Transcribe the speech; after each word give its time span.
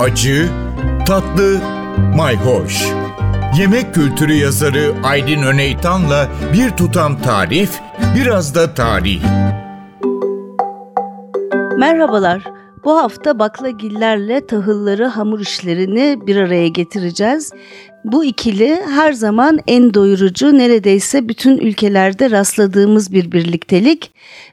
acı, 0.00 0.48
tatlı, 1.06 1.60
mayhoş. 2.16 2.86
Yemek 3.58 3.94
kültürü 3.94 4.32
yazarı 4.32 4.94
Aydın 5.04 5.42
Öneytan'la 5.42 6.28
bir 6.52 6.70
tutam 6.70 7.22
tarif, 7.22 7.80
biraz 8.16 8.54
da 8.54 8.74
tarih. 8.74 9.22
Merhabalar. 11.78 12.42
Bu 12.84 12.98
hafta 12.98 13.38
baklagillerle 13.38 14.46
tahılları 14.46 15.06
hamur 15.06 15.40
işlerini 15.40 16.26
bir 16.26 16.36
araya 16.36 16.68
getireceğiz. 16.68 17.52
Bu 18.06 18.24
ikili 18.24 18.80
her 18.90 19.12
zaman 19.12 19.58
en 19.66 19.94
doyurucu, 19.94 20.58
neredeyse 20.58 21.28
bütün 21.28 21.58
ülkelerde 21.58 22.30
rastladığımız 22.30 23.12
bir 23.12 23.32
birliktelik. 23.32 24.12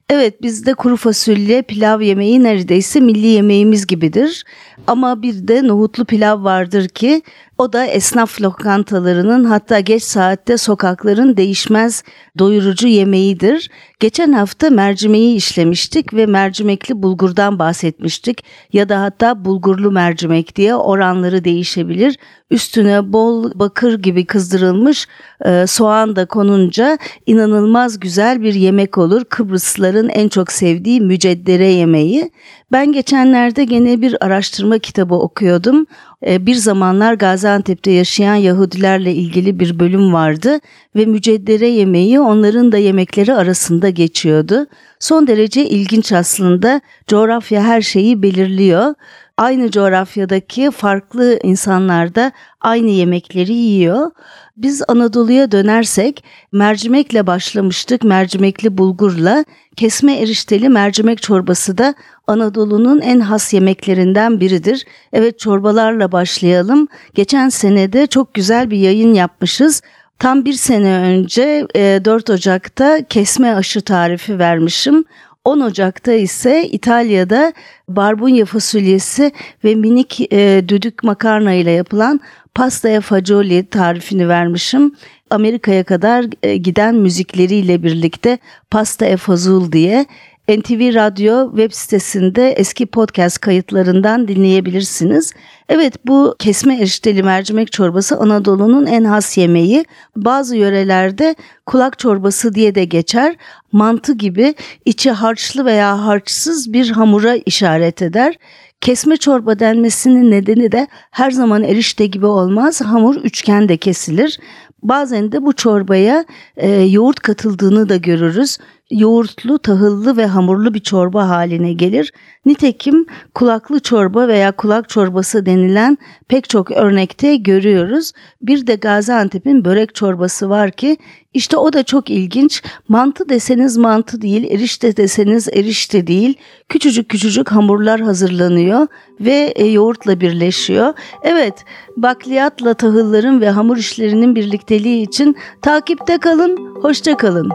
Evet 0.10 0.42
bizde 0.42 0.74
kuru 0.74 0.98
fasulye, 0.98 1.62
pilav 1.62 2.02
yemeği 2.02 2.44
neredeyse 2.44 3.00
milli 3.00 3.28
yemeğimiz 3.28 3.88
gibidir. 3.88 4.46
Ama 4.88 5.22
bir 5.22 5.48
de 5.48 5.68
nohutlu 5.68 6.06
pilav 6.06 6.44
vardır 6.44 6.88
ki 6.88 7.22
o 7.58 7.74
da 7.74 7.86
esnaf 7.86 8.42
lokantalarının 8.42 9.44
hatta 9.44 9.80
geç 9.80 10.04
saatte 10.04 10.58
sokakların 10.58 11.38
değişmez 11.38 12.04
doyurucu 12.40 12.88
yemeğidir. 12.88 13.70
Geçen 14.00 14.32
hafta 14.32 14.70
mercimeği 14.70 15.36
işlemiştik 15.36 16.14
ve 16.14 16.26
mercimekli 16.26 17.04
bulgurdan 17.04 17.60
bahsetmiştik 17.60 18.44
ya 18.74 18.90
da 18.90 19.02
hatta 19.02 19.46
bulgurlu 19.46 19.92
mercimek 19.92 20.56
diye 20.56 20.76
oranları 20.76 21.44
değişebilir. 21.44 22.18
Üstüne 22.52 23.14
bol 23.14 23.43
bakır 23.56 24.00
gibi 24.00 24.26
kızdırılmış 24.26 25.08
e, 25.46 25.68
soğan 25.68 26.16
da 26.16 26.26
konunca 26.26 26.98
inanılmaz 27.26 28.00
güzel 28.00 28.42
bir 28.42 28.54
yemek 28.54 28.98
olur. 28.98 29.26
Kıbrıslıların 29.26 30.10
en 30.10 30.28
çok 30.28 30.52
sevdiği 30.52 31.02
müceddere 31.02 31.68
yemeği. 31.68 32.32
Ben 32.72 32.92
geçenlerde 32.92 33.64
gene 33.64 34.02
bir 34.02 34.26
araştırma 34.26 34.78
kitabı 34.78 35.16
okuyordum. 35.16 35.86
E, 36.28 36.46
bir 36.46 36.56
zamanlar 36.56 37.14
Gaziantep'te 37.14 37.92
yaşayan 37.92 38.36
Yahudilerle 38.36 39.14
ilgili 39.14 39.60
bir 39.60 39.80
bölüm 39.80 40.14
vardı 40.14 40.60
ve 40.96 41.06
müceddere 41.06 41.68
yemeği 41.68 42.20
onların 42.20 42.72
da 42.72 42.78
yemekleri 42.78 43.34
arasında 43.34 43.90
geçiyordu. 43.90 44.68
Son 45.00 45.28
derece 45.28 45.70
ilginç 45.70 46.12
aslında. 46.12 46.82
Coğrafya 47.08 47.64
her 47.64 47.82
şeyi 47.82 48.22
belirliyor 48.22 48.96
aynı 49.38 49.72
coğrafyadaki 49.72 50.72
farklı 50.72 51.40
insanlar 51.44 52.16
da 52.16 52.32
aynı 52.62 52.90
yemekleri 52.90 53.54
yiyor. 53.54 54.12
Biz 54.58 54.84
Anadolu'ya 54.88 55.52
dönersek 55.52 56.24
mercimekle 56.52 57.28
başlamıştık, 57.28 58.04
mercimekli 58.04 58.78
bulgurla. 58.78 59.46
Kesme 59.76 60.18
erişteli 60.18 60.70
mercimek 60.70 61.22
çorbası 61.22 61.78
da 61.78 61.94
Anadolu'nun 62.28 63.02
en 63.02 63.20
has 63.20 63.54
yemeklerinden 63.54 64.40
biridir. 64.40 64.86
Evet 65.14 65.40
çorbalarla 65.40 66.12
başlayalım. 66.12 66.88
Geçen 67.14 67.50
senede 67.50 68.08
çok 68.08 68.34
güzel 68.34 68.72
bir 68.72 68.78
yayın 68.78 69.14
yapmışız. 69.14 69.82
Tam 70.20 70.46
bir 70.46 70.54
sene 70.54 70.96
önce 70.96 71.68
4 71.76 72.30
Ocak'ta 72.30 73.04
kesme 73.10 73.54
aşı 73.56 73.82
tarifi 73.82 74.40
vermişim. 74.40 75.06
10 75.46 75.60
Ocak'ta 75.60 76.14
ise 76.14 76.68
İtalya'da 76.72 77.54
barbunya 77.88 78.46
fasulyesi 78.46 79.32
ve 79.64 79.76
minik 79.76 80.34
e, 80.34 80.64
düdük 80.68 81.04
makarna 81.04 81.54
ile 81.54 81.72
yapılan 81.72 82.20
pastaya 82.56 83.02
fagioli 83.02 83.66
tarifini 83.70 84.30
vermişim. 84.30 84.96
Amerika'ya 85.30 85.84
kadar 85.84 86.26
e, 86.44 86.58
giden 86.58 86.96
müzikleriyle 86.96 87.84
birlikte 87.84 88.38
pasta 88.72 89.06
e 89.06 89.18
fazul 89.18 89.72
diye 89.72 90.06
NTV 90.48 90.94
Radyo 90.94 91.50
web 91.50 91.72
sitesinde 91.72 92.52
eski 92.52 92.86
podcast 92.86 93.40
kayıtlarından 93.42 94.28
dinleyebilirsiniz. 94.28 95.34
Evet 95.70 96.08
bu 96.08 96.36
kesme 96.40 96.78
erişteli 96.78 97.24
mercimek 97.24 97.72
çorbası 97.72 98.18
Anadolu'nun 98.18 98.86
en 98.86 99.04
has 99.04 99.38
yemeği. 99.38 99.86
Bazı 100.16 100.56
yörelerde 100.56 101.36
kulak 101.66 102.00
çorbası 102.00 102.56
diye 102.56 102.76
de 102.76 102.86
geçer. 102.86 103.36
Mantı 103.72 104.14
gibi 104.14 104.56
içi 104.86 105.12
harçlı 105.12 105.66
veya 105.66 106.06
harçsız 106.06 106.74
bir 106.74 106.90
hamura 106.90 107.36
işaret 107.36 108.02
eder. 108.02 108.36
Kesme 108.82 109.18
çorba 109.18 109.60
denmesinin 109.60 110.32
nedeni 110.32 110.72
de 110.72 110.88
her 111.12 111.32
zaman 111.32 111.64
erişte 111.64 112.06
gibi 112.06 112.26
olmaz. 112.26 112.82
Hamur 112.82 113.16
üçgen 113.16 113.70
de 113.70 113.78
kesilir. 113.78 114.40
Bazen 114.82 115.32
de 115.32 115.46
bu 115.46 115.54
çorbaya 115.54 116.26
e, 116.58 116.70
yoğurt 116.70 117.20
katıldığını 117.20 117.90
da 117.90 117.96
görürüz 117.96 118.58
yoğurtlu, 118.92 119.60
tahıllı 119.60 120.18
ve 120.18 120.26
hamurlu 120.26 120.74
bir 120.74 120.80
çorba 120.80 121.30
haline 121.30 121.74
gelir. 121.74 122.14
Nitekim 122.46 123.06
kulaklı 123.34 123.80
çorba 123.80 124.28
veya 124.28 124.52
kulak 124.52 124.90
çorbası 124.90 125.46
denilen 125.46 125.98
pek 126.28 126.50
çok 126.50 126.72
örnekte 126.72 127.36
görüyoruz. 127.36 128.12
Bir 128.42 128.68
de 128.68 128.76
Gaziantep'in 128.76 129.66
börek 129.66 129.96
çorbası 129.96 130.50
var 130.50 130.72
ki 130.72 130.98
işte 131.34 131.58
o 131.58 131.74
da 131.74 131.84
çok 131.84 132.10
ilginç. 132.10 132.64
Mantı 132.88 133.30
deseniz 133.30 133.78
mantı 133.78 134.22
değil, 134.22 134.52
erişte 134.52 134.98
deseniz 134.98 135.48
erişte 135.48 136.08
değil. 136.08 136.34
Küçücük 136.70 137.10
küçücük 137.10 137.52
hamurlar 137.52 138.02
hazırlanıyor 138.02 138.88
ve 139.20 139.54
e, 139.56 139.66
yoğurtla 139.66 140.20
birleşiyor. 140.20 140.94
Evet, 141.24 141.66
bakliyatla 141.98 142.74
tahılların 142.74 143.42
ve 143.42 143.50
hamur 143.50 143.78
işlerinin 143.78 144.36
birlikteliği 144.36 145.08
için 145.08 145.36
takipte 145.62 146.18
kalın, 146.18 146.58
hoşça 146.82 147.18
kalın. 147.18 147.50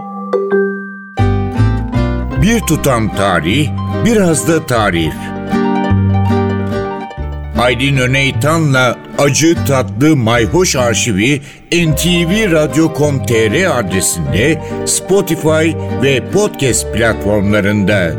Bir 2.49 2.61
tutam 2.61 3.17
tarih, 3.17 3.69
biraz 4.05 4.49
da 4.49 4.67
tarif. 4.67 5.15
Aydın 7.59 7.97
Öneytan'la 7.97 8.97
Acı 9.19 9.65
Tatlı 9.65 10.17
Mayhoş 10.17 10.77
Arşivi 10.77 11.41
ntvradio.com.tr 11.73 13.79
adresinde 13.79 14.63
Spotify 14.87 15.73
ve 16.03 16.31
podcast 16.31 16.95
platformlarında. 16.95 18.13